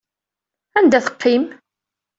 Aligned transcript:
Anda 0.77 0.99
teqqim? 1.05 1.43